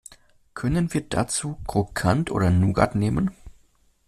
[0.55, 3.35] Können wir dazu Krokant oder Nougat nehmen?